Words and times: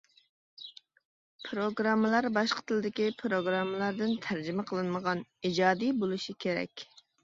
پىروگراممىلار 1.47 2.29
باشقا 2.39 2.65
تىلدىكى 2.73 3.07
پىروگراممىلاردىن 3.21 4.19
تەرجىمە 4.27 4.69
قىلىنمىغان، 4.75 5.27
ئىجادىي 5.47 5.99
بولۇشى 6.05 6.41
كېرەك. 6.47 6.91